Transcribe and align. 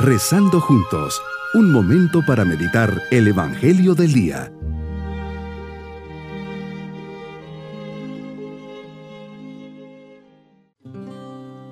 Rezando 0.00 0.60
juntos, 0.60 1.20
un 1.54 1.72
momento 1.72 2.24
para 2.24 2.44
meditar 2.44 3.02
el 3.10 3.26
Evangelio 3.26 3.96
del 3.96 4.12
Día. 4.12 4.52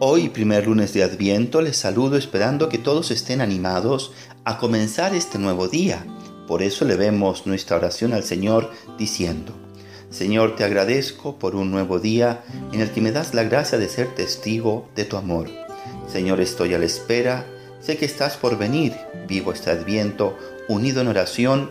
Hoy, 0.01 0.29
primer 0.31 0.67
lunes 0.67 0.93
de 0.93 1.05
Adviento, 1.05 1.63
les 1.63 1.77
saludo 1.77 2.17
esperando 2.17 2.69
que 2.69 2.79
todos 2.79 3.13
estén 3.13 3.41
animados 3.41 4.13
a 4.45 4.59
comenzar 4.59 5.15
este 5.15 5.39
nuevo 5.39 5.69
día. 5.69 6.05
Por 6.49 6.65
eso 6.65 6.85
le 6.85 6.97
vemos 6.97 7.47
nuestra 7.47 7.77
oración 7.77 8.13
al 8.13 8.25
Señor 8.25 8.73
diciendo, 8.99 9.53
Señor, 10.11 10.57
te 10.57 10.65
agradezco 10.65 11.39
por 11.39 11.55
un 11.55 11.71
nuevo 11.71 12.01
día 12.01 12.43
en 12.73 12.81
el 12.81 12.91
que 12.91 13.01
me 13.01 13.13
das 13.13 13.35
la 13.35 13.45
gracia 13.45 13.79
de 13.79 13.89
ser 13.89 14.17
testigo 14.17 14.89
de 14.97 15.05
tu 15.05 15.17
amor. 15.17 15.49
Señor, 16.09 16.41
estoy 16.41 16.75
a 16.75 16.79
la 16.81 16.87
espera 16.87 17.47
Sé 17.87 17.97
que 17.97 18.05
estás 18.05 18.37
por 18.37 18.59
venir, 18.59 18.97
vivo 19.29 19.53
este 19.53 19.71
adviento, 19.71 20.37
unido 20.69 21.03
en 21.03 21.07
oración, 21.07 21.71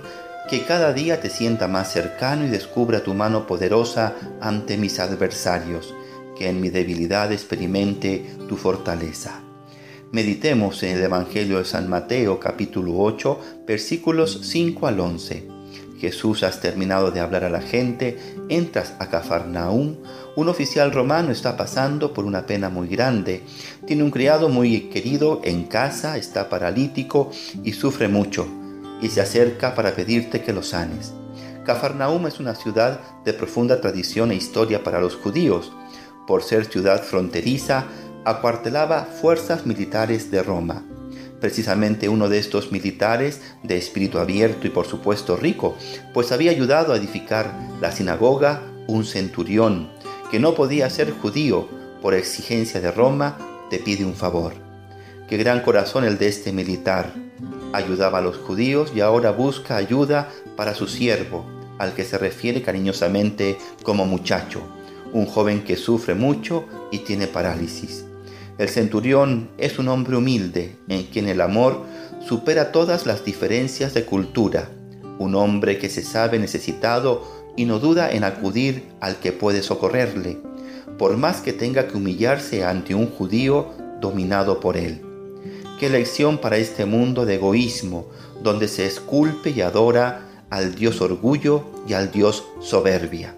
que 0.49 0.63
cada 0.63 0.93
día 0.93 1.19
te 1.19 1.29
sienta 1.29 1.67
más 1.67 1.91
cercano 1.91 2.45
y 2.45 2.49
descubra 2.49 3.03
tu 3.03 3.13
mano 3.13 3.45
poderosa 3.45 4.13
ante 4.39 4.77
mis 4.77 5.01
adversarios, 5.01 5.93
que 6.38 6.47
en 6.47 6.61
mi 6.61 6.69
debilidad 6.69 7.33
experimente 7.33 8.25
tu 8.47 8.55
fortaleza. 8.55 9.41
Meditemos 10.13 10.83
en 10.83 10.95
el 10.95 11.03
Evangelio 11.03 11.57
de 11.57 11.65
San 11.65 11.89
Mateo 11.89 12.39
capítulo 12.39 12.97
8 12.97 13.66
versículos 13.67 14.39
5 14.43 14.88
al 14.88 15.02
11. 15.02 15.47
Jesús 15.99 16.43
has 16.43 16.61
terminado 16.61 17.11
de 17.11 17.19
hablar 17.19 17.43
a 17.43 17.49
la 17.49 17.61
gente, 17.61 18.17
entras 18.47 18.93
a 18.99 19.09
Cafarnaúm, 19.09 19.97
un 20.35 20.49
oficial 20.49 20.91
romano 20.91 21.31
está 21.31 21.55
pasando 21.55 22.13
por 22.13 22.25
una 22.25 22.45
pena 22.45 22.70
muy 22.70 22.88
grande, 22.88 23.44
tiene 23.88 24.03
un 24.03 24.12
criado 24.12 24.49
muy 24.49 24.89
querido 24.89 25.39
en 25.44 25.63
casa, 25.63 26.17
está 26.17 26.50
paralítico 26.50 27.31
y 27.64 27.73
sufre 27.73 28.08
mucho, 28.08 28.47
y 29.02 29.09
se 29.09 29.22
acerca 29.22 29.75
para 29.75 29.95
pedirte 29.95 30.41
que 30.41 30.53
lo 30.53 30.61
sanes. 30.61 31.13
Cafarnaúm 31.66 32.28
es 32.28 32.39
una 32.39 32.53
ciudad 32.53 33.00
de 33.23 33.33
profunda 33.33 33.80
tradición 33.81 34.31
e 34.31 34.36
historia 34.36 34.83
para 34.83 35.00
los 35.00 35.16
judíos. 35.16 35.72
Por 36.28 36.44
ser 36.44 36.66
ciudad 36.66 37.02
fronteriza, 37.02 37.86
acuartelaba 38.25 39.06
fuerzas 39.06 39.66
militares 39.66 40.31
de 40.31 40.44
Roma 40.44 40.83
precisamente 41.39 42.09
uno 42.09 42.28
de 42.28 42.39
estos 42.39 42.72
militares 42.72 43.41
de 43.61 43.78
espíritu 43.78 44.17
abierto 44.17 44.66
y 44.66 44.72
por 44.72 44.88
supuesto 44.88 45.36
rico, 45.36 45.75
pues 46.11 46.31
había 46.31 46.50
ayudado 46.50 46.91
a 46.91 46.97
edificar 46.97 47.53
la 47.81 47.91
sinagoga 47.91 48.63
un 48.88 49.06
centurión 49.06 49.91
que 50.36 50.41
no 50.41 50.53
podía 50.53 50.89
ser 50.89 51.11
judío 51.11 51.69
por 52.02 52.14
exigencia 52.14 52.81
de 52.81 52.91
Roma, 52.91 53.38
te 53.69 53.80
pide 53.80 54.03
un 54.03 54.16
favor. 54.16 54.52
Qué 55.30 55.38
gran 55.38 55.61
corazón 55.61 56.03
el 56.03 56.17
de 56.17 56.28
este 56.28 56.52
militar. 56.52 57.14
Ayudaba 57.72 58.17
a 58.17 58.22
los 58.22 58.36
judíos 58.36 58.91
y 58.94 59.00
ahora 59.00 59.31
busca 59.31 59.78
ayuda 59.78 60.30
para 60.58 60.73
su 60.73 60.88
siervo, 60.88 61.45
al 61.78 61.94
que 61.94 62.03
se 62.03 62.17
refiere 62.17 62.61
cariñosamente 62.61 63.58
como 63.83 64.03
muchacho, 64.06 64.59
un 65.13 65.25
joven 65.25 65.63
que 65.63 65.78
sufre 65.78 66.16
mucho 66.16 66.66
y 66.91 66.97
tiene 66.97 67.28
parálisis. 67.28 68.03
El 68.58 68.67
centurión 68.67 69.52
es 69.58 69.80
un 69.80 69.88
hombre 69.88 70.17
humilde 70.17 70.75
en 70.89 71.03
quien 71.03 71.30
el 71.30 71.39
amor 71.39 71.86
supera 72.28 72.73
todas 72.73 73.06
las 73.06 73.23
diferencias 73.23 73.94
de 73.94 74.03
cultura, 74.03 74.67
un 75.17 75.33
hombre 75.36 75.78
que 75.80 75.89
se 75.89 76.03
sabe 76.03 76.39
necesitado 76.39 77.23
y 77.56 77.66
no 77.66 77.80
duda 77.80 78.11
en 78.11 78.23
acudir 78.23 78.84
al 79.00 79.17
que 79.17 79.31
puede 79.31 79.64
socorrerle, 79.64 80.38
por 80.98 81.17
más 81.17 81.42
que 81.42 81.53
tenga 81.53 81.88
que 81.88 81.97
humillarse 81.97 82.64
ante 82.64 82.95
un 82.95 83.08
judío 83.08 83.67
dominado 84.02 84.59
por 84.59 84.78
él. 84.78 85.02
Qué 85.80 85.89
lección 85.89 86.38
para 86.38 86.58
este 86.58 86.86
mundo 86.86 87.25
de 87.25 87.36
egoísmo, 87.36 88.08
donde 88.42 88.67
se 88.67 88.86
esculpe 88.86 89.50
y 89.50 89.62
adora 89.62 90.46
al 90.50 90.75
Dios 90.75 91.02
orgullo 91.02 91.63
y 91.88 91.94
al 91.94 92.12
Dios 92.12 92.46
soberbia. 92.59 93.35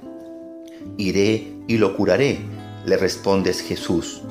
Iré 0.98 1.54
y 1.68 1.78
lo 1.78 1.96
curaré, 1.96 2.40
le 2.86 2.98
respondes 2.98 3.62
Jesús 3.62 4.22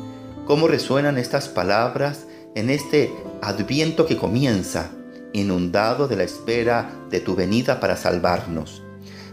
cómo 0.46 0.68
resuenan 0.68 1.18
estas 1.18 1.48
palabras 1.48 2.26
en 2.54 2.70
este 2.70 3.12
adviento 3.42 4.06
que 4.06 4.16
comienza, 4.16 4.90
inundado 5.32 6.08
de 6.08 6.16
la 6.16 6.22
espera 6.22 6.90
de 7.10 7.20
tu 7.20 7.34
venida 7.34 7.80
para 7.80 7.96
salvarnos. 7.96 8.82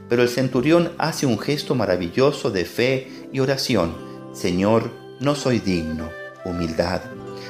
Pero 0.09 0.21
el 0.21 0.29
centurión 0.29 0.91
hace 0.97 1.25
un 1.25 1.39
gesto 1.39 1.75
maravilloso 1.75 2.51
de 2.51 2.65
fe 2.65 3.27
y 3.31 3.39
oración. 3.39 3.95
Señor, 4.33 4.91
no 5.19 5.35
soy 5.35 5.59
digno. 5.59 6.09
Humildad. 6.45 7.01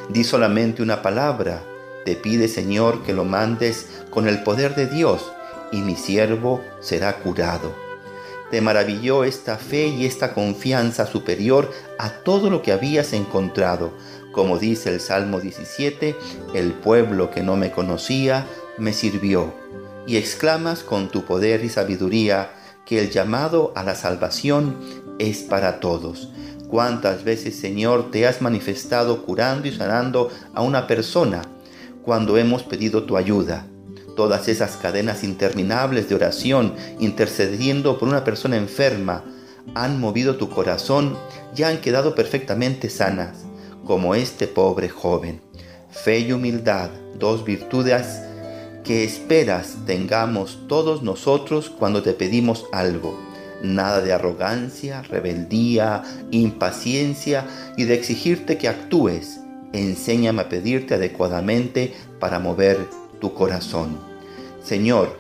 Di 0.09 0.23
solamente 0.23 0.81
una 0.83 1.01
palabra. 1.01 1.63
Te 2.05 2.15
pide, 2.15 2.47
Señor, 2.47 3.03
que 3.03 3.13
lo 3.13 3.25
mandes 3.25 4.03
con 4.09 4.27
el 4.27 4.43
poder 4.43 4.75
de 4.75 4.87
Dios, 4.87 5.31
y 5.71 5.81
mi 5.81 5.95
siervo 5.95 6.61
será 6.81 7.17
curado. 7.17 7.73
Te 8.51 8.61
maravilló 8.61 9.23
esta 9.23 9.57
fe 9.57 9.87
y 9.87 10.05
esta 10.05 10.33
confianza 10.33 11.07
superior 11.07 11.71
a 11.97 12.09
todo 12.09 12.51
lo 12.51 12.61
que 12.61 12.71
habías 12.71 13.13
encontrado. 13.13 13.93
Como 14.31 14.59
dice 14.59 14.93
el 14.93 14.99
Salmo 14.99 15.39
17, 15.39 16.15
el 16.53 16.73
pueblo 16.73 17.31
que 17.31 17.41
no 17.41 17.55
me 17.55 17.71
conocía 17.71 18.45
me 18.77 18.93
sirvió. 18.93 19.55
Y 20.05 20.17
exclamas 20.17 20.83
con 20.83 21.09
tu 21.09 21.23
poder 21.25 21.63
y 21.63 21.69
sabiduría 21.69 22.51
que 22.85 22.99
el 22.99 23.09
llamado 23.09 23.71
a 23.75 23.83
la 23.83 23.95
salvación 23.95 24.77
es 25.19 25.39
para 25.39 25.79
todos. 25.79 26.29
¿Cuántas 26.67 27.23
veces, 27.23 27.55
Señor, 27.55 28.11
te 28.11 28.27
has 28.27 28.41
manifestado 28.41 29.23
curando 29.23 29.67
y 29.67 29.71
sanando 29.71 30.29
a 30.53 30.61
una 30.61 30.87
persona 30.87 31.43
cuando 32.03 32.37
hemos 32.37 32.63
pedido 32.63 33.03
tu 33.03 33.15
ayuda? 33.15 33.67
Todas 34.15 34.47
esas 34.47 34.77
cadenas 34.77 35.23
interminables 35.23 36.09
de 36.09 36.15
oración 36.15 36.73
intercediendo 36.99 37.97
por 37.97 38.09
una 38.09 38.23
persona 38.23 38.57
enferma 38.57 39.23
han 39.75 39.99
movido 39.99 40.35
tu 40.35 40.49
corazón 40.49 41.17
y 41.55 41.63
han 41.63 41.79
quedado 41.79 42.15
perfectamente 42.15 42.89
sanas, 42.89 43.45
como 43.85 44.15
este 44.15 44.47
pobre 44.47 44.89
joven. 44.89 45.41
Fe 45.89 46.19
y 46.19 46.31
humildad, 46.31 46.89
dos 47.17 47.45
virtudes 47.45 48.21
que 48.83 49.03
esperas 49.03 49.77
tengamos 49.85 50.59
todos 50.67 51.03
nosotros 51.03 51.69
cuando 51.69 52.03
te 52.03 52.13
pedimos 52.13 52.65
algo. 52.71 53.19
Nada 53.61 54.01
de 54.01 54.11
arrogancia, 54.11 55.01
rebeldía, 55.03 56.03
impaciencia 56.31 57.45
y 57.77 57.85
de 57.85 57.95
exigirte 57.95 58.57
que 58.57 58.67
actúes. 58.67 59.39
Enséñame 59.71 60.41
a 60.41 60.49
pedirte 60.49 60.95
adecuadamente 60.95 61.93
para 62.19 62.39
mover 62.39 62.77
tu 63.21 63.33
corazón. 63.33 63.97
Señor, 64.63 65.17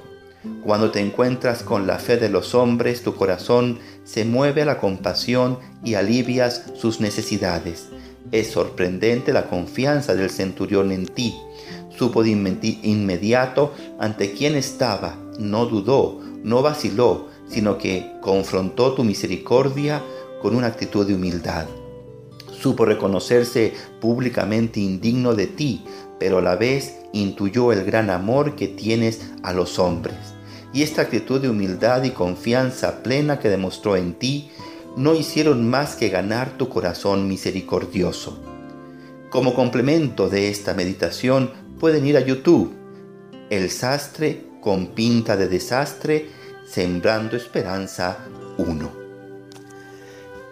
cuando 0.61 0.91
te 0.91 0.99
encuentras 0.99 1.63
con 1.63 1.87
la 1.87 1.99
fe 1.99 2.17
de 2.17 2.27
los 2.27 2.53
hombres, 2.53 3.01
tu 3.01 3.15
corazón 3.15 3.79
se 4.03 4.25
mueve 4.25 4.63
a 4.63 4.65
la 4.65 4.77
compasión 4.77 5.57
y 5.85 5.93
alivias 5.93 6.65
sus 6.75 6.99
necesidades. 6.99 7.87
Es 8.31 8.51
sorprendente 8.51 9.31
la 9.31 9.49
confianza 9.49 10.15
del 10.15 10.29
centurión 10.29 10.91
en 10.91 11.05
ti. 11.05 11.33
Supo 12.03 12.21
de 12.21 12.31
inmediato 12.31 13.71
ante 13.97 14.33
quién 14.33 14.55
estaba, 14.55 15.15
no 15.39 15.67
dudó, 15.67 16.19
no 16.43 16.61
vaciló, 16.61 17.29
sino 17.47 17.77
que 17.77 18.11
confrontó 18.19 18.91
tu 18.93 19.05
misericordia 19.05 20.03
con 20.41 20.53
una 20.53 20.67
actitud 20.67 21.07
de 21.07 21.15
humildad. 21.15 21.65
Supo 22.51 22.83
reconocerse 22.83 23.73
públicamente 24.01 24.81
indigno 24.81 25.33
de 25.33 25.47
ti, 25.47 25.85
pero 26.19 26.39
a 26.39 26.41
la 26.41 26.57
vez 26.57 26.93
intuyó 27.13 27.71
el 27.71 27.85
gran 27.85 28.09
amor 28.09 28.57
que 28.57 28.67
tienes 28.67 29.21
a 29.41 29.53
los 29.53 29.79
hombres. 29.79 30.17
Y 30.73 30.81
esta 30.81 31.03
actitud 31.03 31.39
de 31.39 31.47
humildad 31.47 32.03
y 32.03 32.09
confianza 32.09 33.01
plena 33.01 33.39
que 33.39 33.47
demostró 33.47 33.95
en 33.95 34.15
ti 34.15 34.49
no 34.97 35.15
hicieron 35.15 35.69
más 35.69 35.95
que 35.95 36.09
ganar 36.09 36.57
tu 36.57 36.67
corazón 36.67 37.29
misericordioso. 37.29 38.37
Como 39.29 39.55
complemento 39.55 40.27
de 40.29 40.49
esta 40.49 40.73
meditación 40.73 41.62
pueden 41.79 42.05
ir 42.05 42.17
a 42.17 42.21
YouTube, 42.21 42.73
El 43.49 43.69
Sastre 43.69 44.45
con 44.61 44.87
pinta 44.87 45.35
de 45.35 45.47
desastre, 45.47 46.29
Sembrando 46.65 47.35
Esperanza 47.35 48.17
1. 48.57 48.91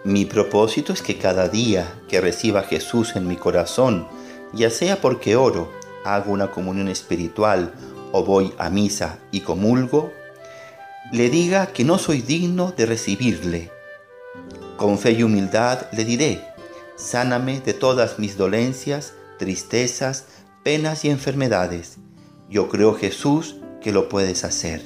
Mi 0.04 0.26
propósito 0.26 0.92
es 0.92 1.00
que 1.00 1.16
cada 1.16 1.48
día 1.48 2.00
que 2.08 2.20
reciba 2.20 2.60
a 2.60 2.64
Jesús 2.64 3.16
en 3.16 3.26
mi 3.26 3.36
corazón, 3.36 4.06
ya 4.52 4.68
sea 4.68 5.00
porque 5.00 5.36
oro, 5.36 5.72
hago 6.04 6.32
una 6.32 6.50
comunión 6.50 6.88
espiritual 6.88 7.72
o 8.12 8.24
voy 8.24 8.52
a 8.58 8.68
misa 8.68 9.18
y 9.30 9.40
comulgo, 9.40 10.12
le 11.12 11.30
diga 11.30 11.68
que 11.68 11.84
no 11.84 11.98
soy 11.98 12.20
digno 12.20 12.72
de 12.76 12.86
recibirle. 12.86 13.70
Con 14.76 14.98
fe 14.98 15.12
y 15.12 15.22
humildad 15.22 15.86
le 15.92 16.04
diré, 16.04 16.44
sáname 16.96 17.60
de 17.60 17.72
todas 17.72 18.18
mis 18.18 18.36
dolencias, 18.36 19.14
tristezas, 19.38 20.26
penas 20.62 21.04
y 21.04 21.10
enfermedades. 21.10 21.98
Yo 22.48 22.68
creo 22.68 22.94
Jesús 22.94 23.56
que 23.80 23.92
lo 23.92 24.08
puedes 24.08 24.44
hacer. 24.44 24.82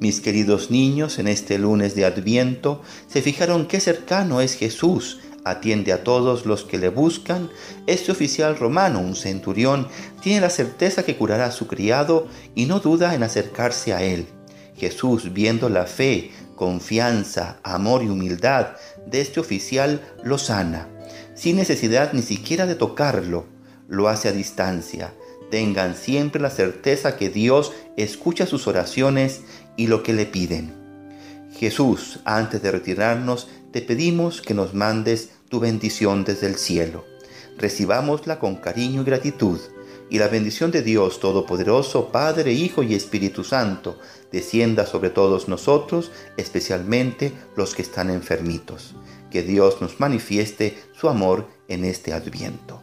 Mis 0.00 0.20
queridos 0.20 0.70
niños, 0.70 1.18
en 1.18 1.28
este 1.28 1.58
lunes 1.58 1.94
de 1.94 2.04
Adviento, 2.04 2.82
se 3.06 3.22
fijaron 3.22 3.66
qué 3.66 3.80
cercano 3.80 4.40
es 4.40 4.54
Jesús 4.54 5.18
atiende 5.46 5.92
a 5.92 6.02
todos 6.02 6.44
los 6.44 6.64
que 6.64 6.76
le 6.76 6.88
buscan, 6.88 7.50
este 7.86 8.10
oficial 8.10 8.58
romano, 8.58 8.98
un 8.98 9.14
centurión, 9.14 9.86
tiene 10.20 10.40
la 10.40 10.50
certeza 10.50 11.04
que 11.04 11.16
curará 11.16 11.46
a 11.46 11.52
su 11.52 11.68
criado 11.68 12.26
y 12.56 12.66
no 12.66 12.80
duda 12.80 13.14
en 13.14 13.22
acercarse 13.22 13.94
a 13.94 14.02
él. 14.02 14.26
Jesús, 14.76 15.32
viendo 15.32 15.68
la 15.68 15.86
fe, 15.86 16.32
confianza, 16.56 17.60
amor 17.62 18.02
y 18.02 18.08
humildad 18.08 18.70
de 19.06 19.20
este 19.20 19.38
oficial, 19.38 20.00
lo 20.24 20.36
sana, 20.36 20.88
sin 21.36 21.54
necesidad 21.54 22.12
ni 22.12 22.22
siquiera 22.22 22.66
de 22.66 22.74
tocarlo, 22.74 23.46
lo 23.88 24.08
hace 24.08 24.28
a 24.28 24.32
distancia. 24.32 25.14
Tengan 25.50 25.94
siempre 25.94 26.40
la 26.40 26.50
certeza 26.50 27.16
que 27.16 27.30
Dios 27.30 27.72
escucha 27.96 28.46
sus 28.46 28.66
oraciones 28.66 29.42
y 29.76 29.86
lo 29.86 30.02
que 30.02 30.12
le 30.12 30.26
piden. 30.26 30.74
Jesús, 31.52 32.20
antes 32.24 32.62
de 32.62 32.70
retirarnos, 32.70 33.48
te 33.72 33.80
pedimos 33.80 34.42
que 34.42 34.54
nos 34.54 34.74
mandes 34.74 35.30
tu 35.48 35.60
bendición 35.60 36.24
desde 36.24 36.46
el 36.46 36.56
cielo. 36.56 37.04
Recibámosla 37.56 38.38
con 38.38 38.56
cariño 38.56 39.02
y 39.02 39.04
gratitud, 39.04 39.60
y 40.08 40.18
la 40.18 40.28
bendición 40.28 40.70
de 40.70 40.82
Dios 40.82 41.18
Todopoderoso, 41.18 42.12
Padre, 42.12 42.52
Hijo 42.52 42.82
y 42.82 42.94
Espíritu 42.94 43.42
Santo, 43.42 43.98
descienda 44.30 44.86
sobre 44.86 45.10
todos 45.10 45.48
nosotros, 45.48 46.12
especialmente 46.36 47.32
los 47.56 47.74
que 47.74 47.82
están 47.82 48.10
enfermitos. 48.10 48.94
Que 49.30 49.42
Dios 49.42 49.80
nos 49.80 49.98
manifieste 49.98 50.78
su 50.92 51.08
amor 51.08 51.48
en 51.68 51.84
este 51.84 52.12
adviento. 52.12 52.82